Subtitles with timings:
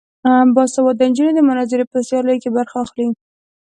[0.55, 3.07] باسواده نجونې د مناظرې په سیالیو کې برخه اخلي.